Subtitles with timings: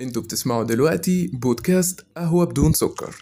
[0.00, 3.16] أنتوا بتسمعوا دلوقتي بودكاست قهوة بدون سكر.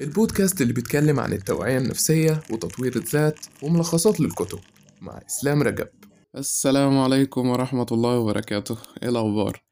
[0.00, 4.58] البودكاست اللي بيتكلم عن التوعية النفسية وتطوير الذات وملخصات للكتب.
[5.00, 5.88] مع إسلام رجب.
[6.36, 8.76] السلام عليكم ورحمة الله وبركاته.
[9.02, 9.62] إيه الأخبار؟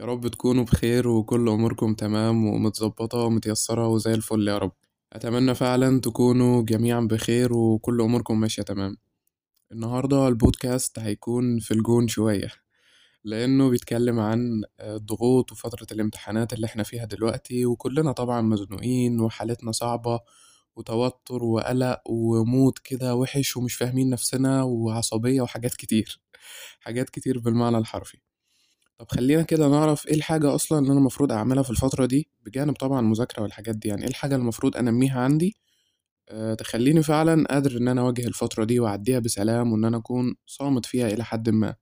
[0.00, 4.72] يا رب تكونوا بخير وكل أموركم تمام ومتظبطة ومتيسرة وزي الفل يا رب.
[5.12, 8.96] أتمنى فعلا تكونوا جميعا بخير وكل أموركم ماشية تمام.
[9.72, 12.48] النهاردة البودكاست هيكون في الجون شوية.
[13.24, 20.20] لأنه بيتكلم عن الضغوط وفترة الامتحانات اللي إحنا فيها دلوقتي وكلنا طبعا مزنوقين وحالتنا صعبة
[20.76, 26.20] وتوتر وقلق ومود كده وحش ومش فاهمين نفسنا وعصبية وحاجات كتير
[26.80, 28.18] حاجات كتير بالمعنى الحرفي.
[28.98, 32.74] طب خلينا كده نعرف إيه الحاجة أصلا اللي أنا المفروض أعملها في الفترة دي بجانب
[32.74, 33.88] طبعا المذاكرة والحاجات دي.
[33.88, 35.56] يعني إيه الحاجة المفروض أنميها عندي؟
[36.28, 40.86] أه تخليني فعلا قادر إن أنا أواجه الفترة دي وأعديها بسلام وإن أنا أكون صامت
[40.86, 41.74] فيها إلى حد ما.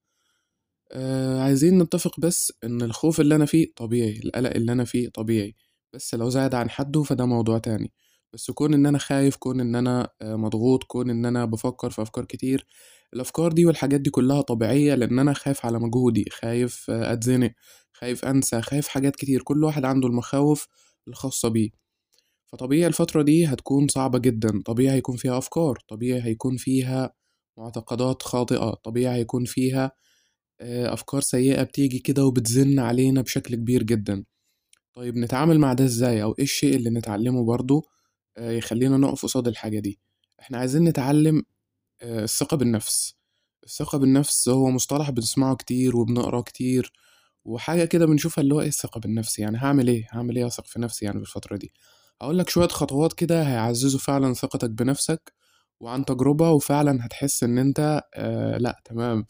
[0.92, 5.54] آه عايزين نتفق بس إن الخوف اللي أنا فيه طبيعي القلق اللي أنا فيه طبيعي.
[5.94, 7.92] بس لو زاد عن حده فده موضوع تاني.
[8.32, 12.02] بس كون إن أنا خايف كون إن أنا آه مضغوط كون إن أنا بفكر في
[12.02, 12.66] أفكار كتير
[13.14, 17.52] الأفكار دي والحاجات دي كلها طبيعية لأن أنا خايف على مجهودي خايف آه أتزنق
[17.92, 19.42] خايف أنسى خايف حاجات كتير.
[19.42, 20.66] كل واحد عنده المخاوف
[21.08, 21.70] الخاصة بيه.
[22.46, 24.62] فطبيعي الفترة دي هتكون صعبة جدا.
[24.66, 27.14] طبيعي هيكون فيها أفكار طبيعي هيكون فيها
[27.58, 29.92] معتقدات خاطئة طبيعي هيكون فيها
[30.62, 34.24] أفكار سيئة بتيجي كده وبتزن علينا بشكل كبير جدا.
[34.94, 37.86] طيب نتعامل مع ده إزاي؟ أو إيه الشيء اللي نتعلمه برضو
[38.38, 40.00] يخلينا نقف قصاد الحاجة دي؟
[40.40, 41.42] إحنا عايزين نتعلم
[42.02, 43.14] الثقة بالنفس.
[43.64, 46.92] الثقة بالنفس هو مصطلح بنسمعه كتير وبنقرأه كتير
[47.44, 50.80] وحاجة كده بنشوفها اللي هو إيه الثقة بالنفس؟ يعني هعمل إيه؟ هعمل إيه أثق في
[50.80, 51.72] نفسي يعني بالفترة دي؟
[52.22, 55.32] هقول لك شوية خطوات كده هيعززوا فعلا ثقتك بنفسك
[55.80, 59.26] وعن تجربة وفعلا هتحس إن أنت آه لأ تمام.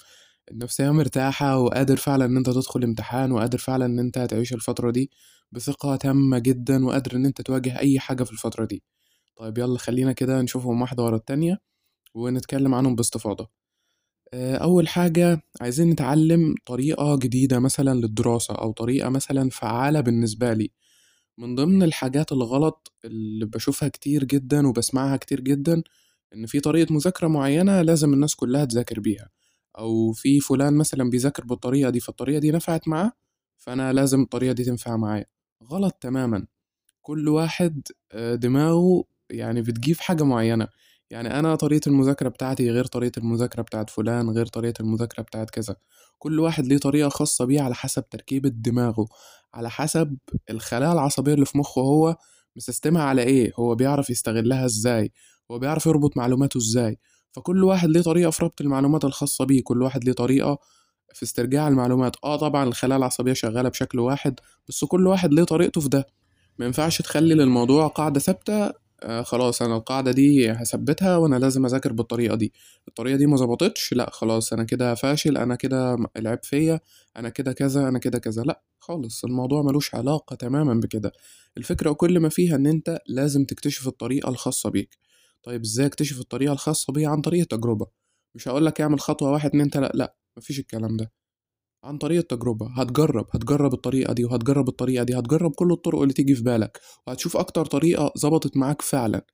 [0.51, 5.11] النفسية مرتاحة وقادر فعلا إن أنت تدخل امتحان وقادر فعلا إن أنت تعيش الفترة دي
[5.53, 8.83] بثقة تامة جدا وقادر إن أنت تواجه أي حاجة في الفترة دي.
[9.37, 11.59] طيب يلا خلينا كده نشوفهم واحدة ورا التانية
[12.15, 13.51] ونتكلم عنهم باستفاضة.
[14.35, 20.73] أول حاجة عايزين نتعلم طريقة جديدة مثلا للدراسة أو طريقة مثلا فعالة بالنسبة لي.
[21.39, 25.83] من ضمن الحاجات الغلط اللي بشوفها كتير جدا وبسمعها كتير جدا
[26.35, 29.31] إن في طريقة مذاكرة معينة لازم الناس كلها تذاكر بيها.
[29.79, 33.13] أو في فلان مثلا بيذاكر بالطريقة دي فالطريقة دي نفعت معاه
[33.59, 35.27] فأنا لازم الطريقة دي تنفع معايا.
[35.65, 36.47] غلط تماما.
[37.03, 37.83] كل واحد
[38.35, 40.69] دماغه يعني بتجيب حاجة معينة.
[41.11, 45.77] يعني أنا طريقة المذاكرة بتاعتي غير طريقة المذاكرة بتاعت فلان غير طريقة المذاكرة بتاعت كذا.
[46.19, 49.07] كل واحد ليه طريقة خاصة بيه على حسب تركيبة دماغه
[49.55, 50.19] على حسب
[50.51, 52.17] الخلايا العصبية اللي في مخه هو
[52.57, 55.13] مسستمها على إيه هو بيعرف يستغلها إزاي
[55.51, 56.99] هو بيعرف يربط معلوماته إزاي.
[57.33, 60.59] فكل واحد ليه طريقة في ربط المعلومات الخاصة بيه كل واحد ليه طريقة
[61.15, 62.17] في استرجاع المعلومات.
[62.25, 66.07] آه طبعا الخلايا العصبية شغالة بشكل واحد بس كل واحد ليه طريقته في ده.
[66.59, 71.93] ما ينفعش تخلي للموضوع قاعدة ثابتة آه خلاص أنا القاعدة دي هثبتها وأنا لازم أذاكر
[71.93, 72.53] بالطريقة دي.
[72.89, 76.81] الطريقة دي ما ظبطتش لأ خلاص أنا كده فاشل أنا كده العيب فيا
[77.17, 78.43] أنا كده كذا أنا كده كذا.
[78.43, 81.13] لأ خالص الموضوع ملوش علاقة تماما بكده.
[81.57, 84.99] الفكرة كل ما فيها إن أنت لازم تكتشف الطريقة الخاصة بيك.
[85.43, 87.87] طيب إزاي أكتشف الطريقة الخاصة بيا عن طريق التجربة؟
[88.35, 91.13] مش هقولك اعمل خطوة واحد اتنين تلاتة لأ مفيش الكلام ده.
[91.85, 96.35] عن طريق التجربة هتجرب هتجرب الطريقة دي وهتجرب الطريقة دي هتجرب كل الطرق اللي تيجي
[96.35, 99.27] في بالك وهتشوف أكتر طريقة ظبطت معاك فعلا.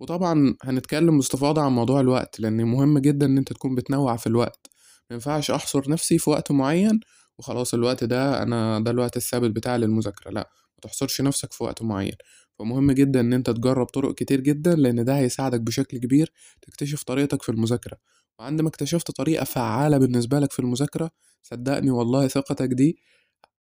[0.00, 4.66] وطبعا هنتكلم باستفاضة عن موضوع الوقت لأن مهم جدا إن أنت تكون بتنوع في الوقت.
[5.10, 7.00] مينفعش أحصر نفسي في وقت معين
[7.38, 12.12] وخلاص الوقت ده أنا ده الوقت الثابت بتاعي للمذاكرة لأ متحصرش نفسك في وقت معين.
[12.60, 16.32] فمهم جدا إن أنت تجرب طرق كتير جدا لأن ده هيساعدك بشكل كبير
[16.62, 17.98] تكتشف طريقتك في المذاكرة.
[18.38, 21.10] وعندما اكتشفت طريقة فعالة بالنسبة لك في المذاكرة
[21.42, 22.98] صدقني والله ثقتك دي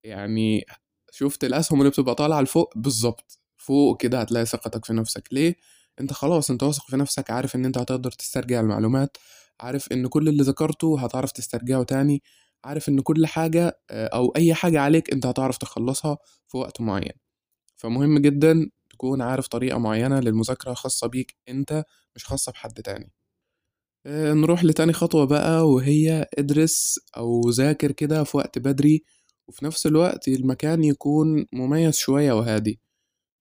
[0.05, 0.65] يعني
[1.13, 5.29] شفت الأسهم اللي بتبقى طالعة لفوق بالظبط فوق كده هتلاقي ثقتك في نفسك.
[5.33, 5.57] ليه؟
[6.01, 9.17] أنت خلاص أنت واثق في نفسك عارف إن أنت هتقدر تسترجع المعلومات
[9.61, 12.23] عارف إن كل اللي ذكرته هتعرف تسترجعه تاني
[12.65, 17.13] عارف إن كل حاجة أو أي حاجة عليك أنت هتعرف تخلصها في وقت معين.
[17.77, 21.85] فمهم جدا تكون عارف طريقة معينة للمذاكرة خاصة بيك أنت
[22.17, 23.13] مش خاصة بحد تاني.
[24.07, 29.05] آه نروح لتاني خطوة بقى وهي ادرس أو ذاكر كده في وقت بدري
[29.49, 32.81] وفي نفس الوقت المكان يكون مميز شوية وهادي.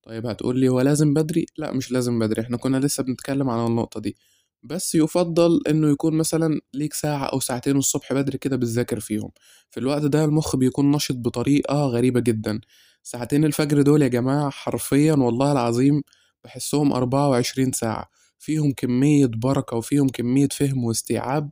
[0.03, 3.99] طيب هتقولي هو لازم بدري؟ لا مش لازم بدري إحنا كنا لسه بنتكلم عن النقطة
[4.01, 4.17] دي.
[4.63, 9.31] بس يفضل إنه يكون مثلا ليك ساعة أو ساعتين الصبح بدري كده بتذاكر فيهم.
[9.71, 12.61] في الوقت ده المخ بيكون نشط بطريقة غريبة جدا.
[13.09, 16.01] ساعتين الفجر دول يا جماعة حرفيا والله العظيم
[16.43, 18.09] بحسهم أربعة وعشرين ساعة.
[18.39, 21.49] فيهم كمية بركة وفيهم كمية فهم واستيعاب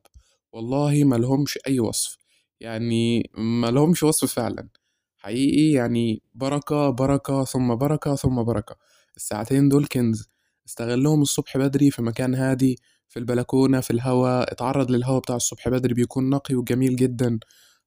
[0.54, 2.18] والله ملهمش أي وصف.
[2.60, 4.70] يعني ملهمش وصف فعلا.
[5.18, 8.76] حقيقي يعني بركة بركة ثم بركة ثم بركة.
[9.18, 10.30] الساعتين دول كنز.
[10.68, 12.80] استغلهم الصبح بدري في مكان هادي
[13.10, 14.52] في البلكونة في الهواء.
[14.52, 17.40] اتعرض للهواء بتاع الصبح بدري بيكون نقي وجميل جدا.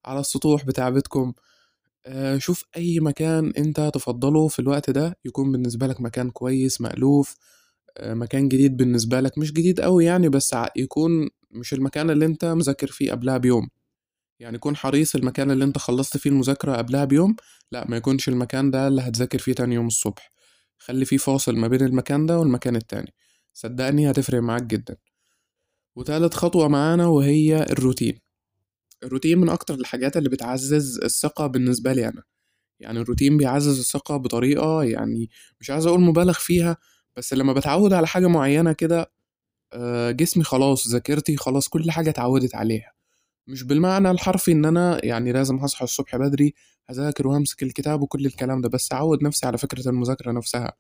[0.04, 1.32] على السطوح بتاع بيتكم.
[2.06, 7.34] آه، شوف أي مكان أنت تفضله في الوقت ده يكون بالنسبة لك مكان كويس مألوف
[7.96, 12.44] آه، مكان جديد بالنسبة لك مش جديد أوي يعني بس يكون مش المكان اللي أنت
[12.44, 13.68] مذاكر فيه قبلها بيوم.
[14.40, 17.36] يعني كون حريص المكان اللي أنت خلصت فيه المذاكرة قبلها بيوم
[17.72, 20.32] لأ ما يكونش المكان ده اللي هتذاكر فيه تاني يوم الصبح.
[20.78, 23.14] خلي فيه فاصل ما بين المكان ده والمكان التاني.
[23.54, 24.96] صدقني هتفرق معاك جدا.
[25.96, 28.18] وتالت خطوة معانا وهي الروتين.
[29.02, 32.22] الروتين من أكتر الحاجات اللي بتعزز الثقة بالنسبة لي أنا.
[32.80, 35.30] يعني الروتين بيعزز الثقة بطريقة يعني
[35.60, 36.76] مش عايز أقول مبالغ فيها
[37.16, 39.12] بس لما بتعود على حاجة معينة كده
[39.72, 42.92] آه، جسمي خلاص ذاكرتي خلاص كل حاجة اتعودت عليها.
[43.46, 46.54] مش بالمعنى الحرفي إن أنا يعني لازم هصحى الصبح بدري
[46.90, 50.72] هذاكر وهمسك الكتاب وكل الكلام ده بس أعود نفسي على فكرة المذاكرة نفسها.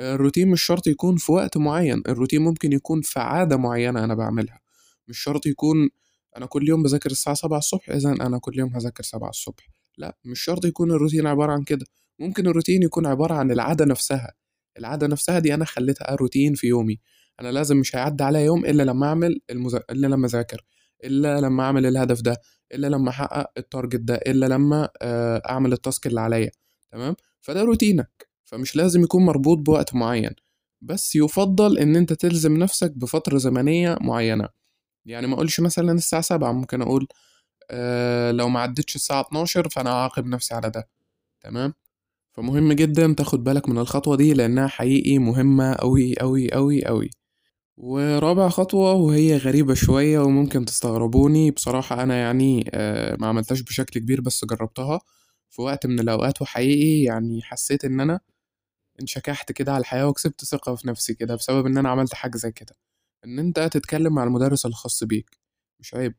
[0.00, 4.60] الروتين مش شرط يكون في وقت معين الروتين ممكن يكون في عادة معينة أنا بعملها.
[5.08, 5.88] مش شرط يكون
[6.36, 9.68] أنا كل يوم بذاكر الساعة سبعة الصبح إذا أنا كل يوم هذاكر سبعة الصبح.
[9.98, 11.86] لا مش شرط يكون الروتين عبارة عن كده.
[12.18, 14.34] ممكن الروتين يكون عبارة عن العادة نفسها.
[14.78, 17.00] العادة نفسها دي أنا خليتها روتين في يومي.
[17.40, 19.82] أنا لازم مش هيعدي عليا يوم إلا لما أعمل المذا...
[19.90, 20.64] إلا لما أذاكر
[21.04, 22.36] إلا لما أعمل الهدف ده
[22.74, 26.50] إلا لما أحقق ال target ده إلا لما آه، أعمل ال task اللي عليا.
[26.92, 28.28] تمام؟ فده روتينك.
[28.44, 30.30] فمش لازم يكون مربوط بوقت معين.
[30.82, 34.48] بس يفضل إن أنت تلزم نفسك بفترة زمنية معينة.
[35.06, 37.08] يعني ما أقولش مثلا الساعة سبعة ممكن أقول
[37.70, 40.88] آه لو ما عدتش الساعة 12 فأنا هعاقب نفسي على ده
[41.42, 41.74] تمام؟
[42.34, 47.10] فمهم جدا تاخد بالك من الخطوة دي لأنها حقيقي مهمة أوي أوي أوي أوي.
[47.76, 54.20] ورابع خطوة وهي غريبة شوية وممكن تستغربوني بصراحة أنا يعني آه، ما عملتهاش بشكل كبير
[54.20, 55.00] بس جربتها
[55.50, 58.20] في وقت من الأوقات وحقيقي يعني حسيت إن أنا
[59.00, 62.52] انشكحت كده على الحياة وكسبت ثقة في نفسي كده بسبب إن أنا عملت حاجة زي
[62.52, 62.74] كده.
[63.26, 65.30] إن أنت تتكلم مع المدرس الخاص بيك.
[65.80, 66.14] مش عيب.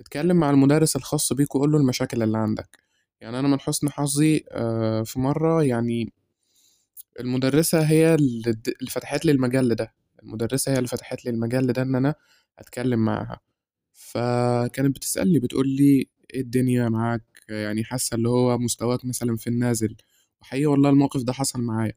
[0.00, 2.78] اتكلم مع المدرس الخاص بيك وقول له المشاكل اللي عندك.
[3.20, 6.12] يعني أنا من حسن حظي آه، في مرة يعني
[7.20, 8.56] المدرسة هي اللي
[8.90, 12.14] فتحت لي المجال ده المدرسة هي اللي فتحت لي المجال ده إن أنا
[12.58, 13.40] أتكلم معاها.
[13.92, 19.96] فكانت بتسألني بتقول لي إيه الدنيا معاك؟ يعني حاسة اللي هو مستواك مثلا في النازل.
[20.40, 21.92] وحقيقي والله الموقف ده حصل معايا.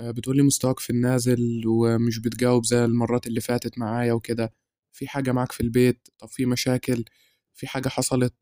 [0.00, 4.52] بتقولي مستواك في النازل ومش بتجاوب زي المرات اللي فاتت معايا وكده.
[4.92, 7.04] في حاجة معاك في البيت؟ طب في مشاكل؟
[7.54, 8.34] في حاجة حصلت؟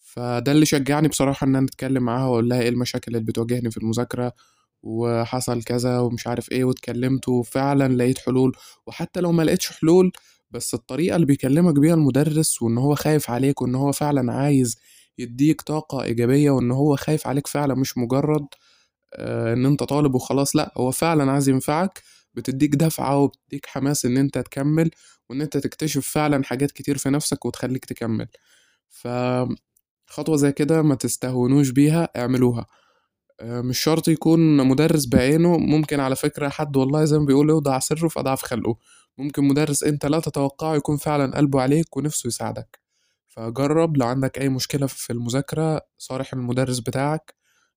[0.00, 3.76] فده اللي شجعني بصراحة إن أنا أتكلم معاها وأقول لها إيه المشاكل اللي بتواجهني في
[3.76, 4.32] المذاكرة
[4.82, 8.52] وحصل كذا ومش عارف إيه واتكلمت وفعلا لقيت حلول.
[8.86, 10.12] وحتى لو ما لقيتش حلول
[10.50, 14.76] بس الطريقة اللي بيكلمك بيها المدرس وإن هو خايف عليك وإن هو فعلا عايز
[15.18, 18.46] يديك طاقة إيجابية وإن هو خايف عليك فعلا مش مجرد آه،
[19.18, 22.02] إن أنت طالب وخلاص لأ هو فعلا عايز ينفعك
[22.34, 24.90] بتديك دفعة وبتديك حماس إن أنت تكمل
[25.30, 28.28] وإن أنت تكتشف فعلا حاجات كتير في نفسك وتخليك تكمل.
[28.88, 32.66] فخطوة زي كده ما تستهونوش بيها اعملوها.
[33.40, 37.78] آه، مش شرط يكون مدرس بعينه ممكن على فكرة حد والله زي ما بيقول يوضع
[37.78, 38.76] سره في أضعاف خلقه.
[39.18, 42.80] ممكن مدرس أنت لا تتوقعه يكون فعلا قلبه عليك ونفسه يساعدك.
[43.28, 47.34] فجرب لو عندك أي مشكلة في المذاكرة صارح المدرس بتاعك.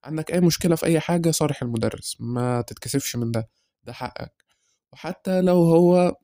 [0.08, 3.50] عندك أي مشكلة في أي حاجة صارح المدرس ما تتكسفش من ده
[3.84, 4.34] ده حقك.
[4.94, 6.16] وحتى لو هو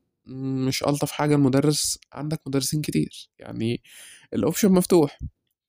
[0.67, 3.81] مش ألطف حاجة المدرس عندك مدرسين كتير يعني
[4.33, 5.19] الأوبشن مفتوح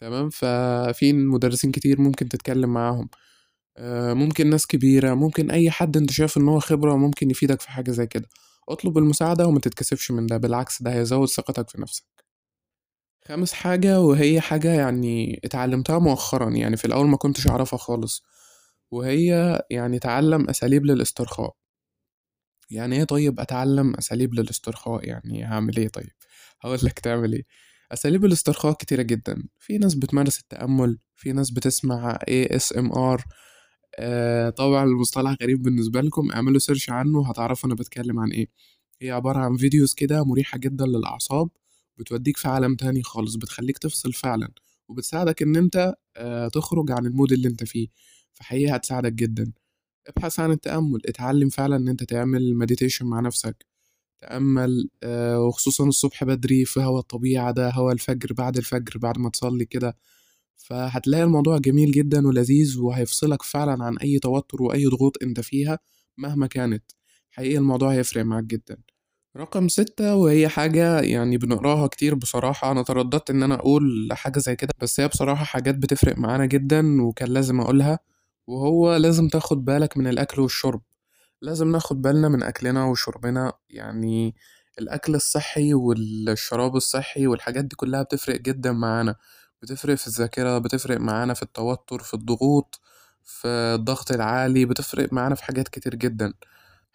[0.01, 3.09] تمام؟ ففي مدرسين كتير ممكن تتكلم معاهم.
[3.79, 7.71] آه، ممكن ناس كبيرة ممكن أي حد أنت شايف إن هو خبرة ممكن يفيدك في
[7.71, 8.29] حاجة زي كده.
[8.69, 12.05] اطلب المساعدة وما تتكسفش من ده بالعكس ده هيزود ثقتك في نفسك.
[13.29, 18.23] خامس حاجة وهي حاجة يعني اتعلمتها مؤخرا يعني في الأول ما كنتش أعرفها خالص.
[18.91, 21.55] وهي يعني تعلم أساليب للاسترخاء.
[22.71, 26.11] يعني إيه طيب أتعلم أساليب للاسترخاء؟ يعني هعمل إيه طيب؟
[26.61, 27.45] هقول لك تعمل إيه.
[27.93, 29.45] أساليب الاسترخاء كتيرة جدا.
[29.59, 33.23] في ناس بتمارس التأمل في ناس بتسمع ASMR
[33.99, 36.33] آه طبعا المصطلح غريب بالنسبة لكم.
[36.33, 38.49] اعملوا search عنه هتعرفوا أنا بتكلم عن إيه.
[39.03, 41.49] هي عبارة عن videos كده مريحة جدا للأعصاب.
[41.99, 44.49] بتوديك في عالم تاني خالص بتخليك تفصل فعلا
[44.89, 47.89] وبتساعدك إن أنت آه تخرج عن ال mood اللي أنت فيه.
[48.33, 49.53] فحقيقة هتساعدك جدا.
[50.09, 53.67] ابحث عن التأمل اتعلم فعلا إن أنت تعمل meditation مع نفسك.
[54.21, 59.31] تأمل آه وخصوصا الصبح بدري في هوا الطبيعة ده هوا الفجر بعد الفجر بعد ما
[59.31, 59.97] تصلي كده.
[60.57, 65.79] فهتلاقي الموضوع جميل جدا ولذيذ وهيفصلك فعلا عن أي توتر وأي ضغوط أنت فيها
[66.19, 66.85] مهما كانت.
[67.31, 68.79] حقيقي الموضوع هيفرق معاك جدا.
[69.37, 72.71] رقم ستة وهي حاجة يعني بنقراها كتير بصراحة.
[72.71, 77.03] أنا ترددت إن أنا أقول حاجة زي كده بس هي بصراحة حاجات بتفرق معانا جدا
[77.03, 77.99] وكان لازم أقولها.
[78.47, 80.83] وهو لازم تاخد بالك من الأكل والشرب.
[81.43, 83.53] لازم ناخد بالنا من أكلنا وشربنا.
[83.71, 84.35] يعني
[84.79, 89.17] الأكل الصحي والشراب الصحي والحاجات دي كلها بتفرق جدا معانا.
[89.63, 92.81] بتفرق في الذاكرة بتفرق معانا في التوتر في الضغوط
[93.25, 96.33] في الضغط العالي بتفرق معانا في حاجات كتير جدا.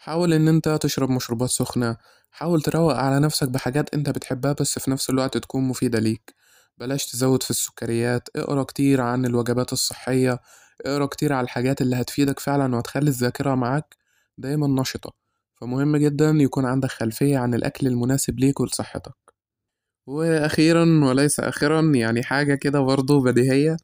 [0.01, 1.97] حاول إن أنت تشرب مشروبات سخنة.
[2.31, 6.33] حاول تروق على نفسك بحاجات أنت بتحبها بس في نفس الوقت تكون مفيدة ليك.
[6.77, 8.29] بلاش تزود في السكريات.
[8.35, 10.39] اقرأ كتير عن الوجبات الصحية.
[10.85, 13.95] اقرأ كتير على الحاجات اللي هتفيدك فعلا وهتخلي الذاكرة معاك
[14.37, 15.13] دايما نشطة.
[15.55, 19.15] فمهم جدا يكون عندك خلفية عن الأكل المناسب ليك ولصحتك.
[20.07, 23.77] وأخيرا وليس آخرا يعني حاجة كده برضه بديهية.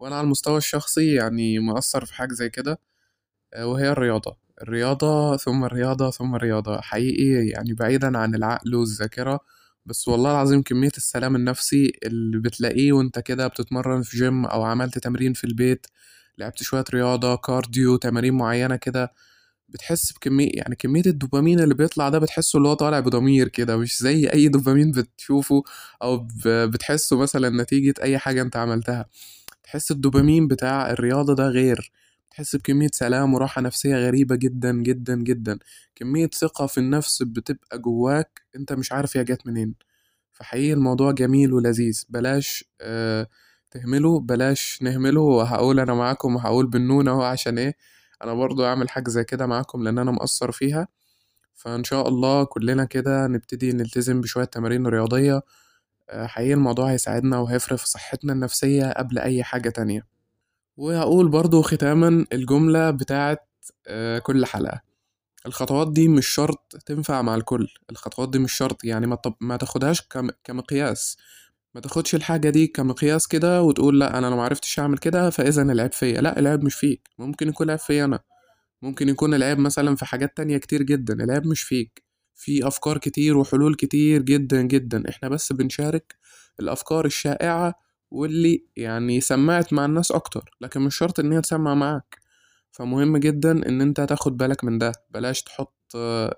[0.00, 2.80] وأنا على المستوى الشخصي يعني مؤثر في حاجة زي كده
[3.54, 4.47] آه، وهي الرياضة.
[4.62, 6.80] الرياضة ثم الرياضة ثم الرياضة.
[6.80, 9.40] حقيقي يعني بعيدا عن العقل والذاكرة
[9.86, 14.98] بس والله العظيم كمية السلام النفسي اللي بتلاقيه وانت كده بتتمرن في جيم أو عملت
[14.98, 15.86] تمرين في البيت
[16.38, 19.12] لعبت شوية رياضة كارديو تمارين معينة كده
[19.68, 23.98] بتحس بكمية يعني كمية الدوبامين اللي بيطلع ده بتحسه اللي هو طالع بضمير كده مش
[24.02, 25.62] زي أي دوبامين بتشوفه
[26.02, 29.06] أو بتحسه مثلا نتيجة أي حاجة أنت عملتها.
[29.64, 31.92] تحس الدوبامين بتاع الرياضة ده غير.
[32.30, 35.58] تحس بكمية سلام وراحة نفسية غريبة جدا جدا جدا.
[35.94, 39.74] كمية ثقة في النفس بتبقى جواك أنت مش عارف هي جت منين.
[40.32, 42.04] فحقيقي الموضوع جميل ولذيذ.
[42.08, 43.28] بلاش آه
[43.70, 45.20] تهمله بلاش نهمله.
[45.20, 47.76] وهقول أنا معاكم وهقول بالنون أهو عشان إيه؟
[48.24, 50.88] أنا برضو اعمل حاجة زي كده معاكم لأن أنا مقصر فيها.
[51.54, 55.42] فإن شاء الله كلنا كده نبتدي نلتزم بشوية تمارين رياضية.
[56.10, 60.17] آه، حقيقي الموضوع هيساعدنا وهيفرق في صحتنا النفسية قبل أي حاجة تانية.
[60.78, 63.48] وهقول برضو ختاما الجملة بتاعت
[63.86, 64.80] آه، كل حلقة.
[65.46, 67.68] الخطوات دي مش شرط تنفع مع الكل.
[67.90, 70.30] الخطوات دي مش شرط يعني ما, طب ما تاخدهاش كم...
[70.44, 71.16] كمقياس.
[71.74, 75.92] ما تاخدش الحاجة دي كمقياس كده وتقول لأ أنا لو معرفتش أعمل كده فإذا العيب
[75.92, 76.20] فيا.
[76.20, 77.08] لأ العيب مش فيك.
[77.18, 78.20] ممكن يكون العيب فيا أنا.
[78.82, 81.14] ممكن يكون العيب مثلا في حاجات تانية كتير جدا.
[81.24, 82.02] العيب مش فيك.
[82.34, 85.08] في أفكار كتير وحلول كتير جدا جدا.
[85.08, 86.16] إحنا بس بنشارك
[86.60, 87.74] الأفكار الشائعة
[88.10, 92.18] واللي يعني سمعت مع الناس أكتر لكن مش شرط إن هي تسمع معاك.
[92.72, 94.92] فمهم جدا إن أنت تاخد بالك من ده.
[95.10, 95.74] بلاش تحط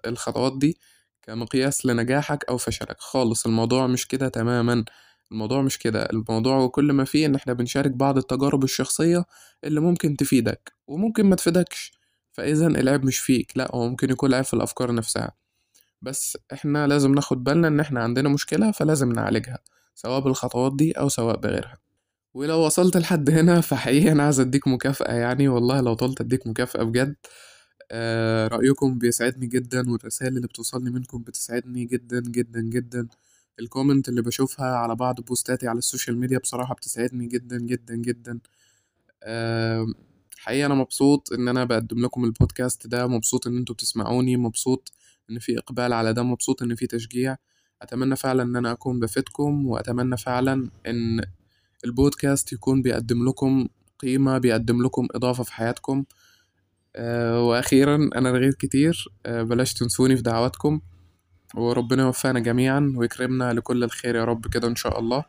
[0.06, 0.78] الخطوات دي
[1.22, 2.96] كمقياس لنجاحك أو فشلك.
[3.00, 4.84] خالص الموضوع مش كده تماما.
[5.32, 6.02] الموضوع مش كده.
[6.12, 9.24] الموضوع كل ما فيه إن إحنا بنشارك بعض التجارب الشخصية
[9.64, 11.92] اللي ممكن تفيدك وممكن ما تفيدكش.
[12.32, 15.32] فإذا العيب مش فيك لأ هو ممكن يكون العيب في الأفكار نفسها.
[16.02, 19.58] بس إحنا لازم ناخد بالنا إن إحنا عندنا مشكلة فلازم نعالجها.
[20.02, 21.78] سواء بالخطوات دي أو سواء بغيرها.
[22.34, 26.82] ولو وصلت لحد هنا فحقيقي أنا عايز أديك مكافأة يعني والله لو طلت أديك مكافأة
[26.82, 27.16] بجد.
[27.90, 33.08] آه رأيكم بيسعدني جدا والرسائل اللي بتوصلني منكم بتسعدني جدا جدا جدا.
[33.60, 37.94] ال comment اللي بشوفها على بعض بوستاتي على ال social media بصراحة بتسعدني جدا جدا
[37.96, 38.40] جدا.
[39.24, 39.94] آم،
[40.38, 44.92] حقيقة أنا مبسوط إن أنا بقدم لكم البودكاست ده مبسوط إن أنتوا بتسمعوني مبسوط
[45.30, 47.36] إن في إقبال على ده مبسوط إن في تشجيع.
[47.82, 51.20] أتمنى فعلا إن أنا أكون بفيدكم وأتمنى فعلا إن
[51.84, 53.68] البودكاست يكون بيقدم لكم
[53.98, 56.04] قيمة بيقدم لكم إضافة في حياتكم.
[56.96, 59.08] أه وأخيرا أنا رغيت كتير.
[59.26, 60.80] أه بلاش تنسوني في دعواتكم.
[61.54, 65.24] وربنا يوفقنا جميعا ويكرمنا لكل الخير يا رب كده إن شاء الله.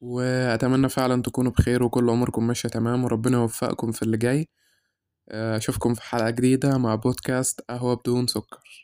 [0.00, 4.48] وأتمنى فعلا تكونوا بخير وكل أموركم ماشية تمام وربنا يوفقكم في اللي جاي.
[5.30, 8.81] أشوفكم في حلقة جديدة مع بودكاست قهوة بدون سكر.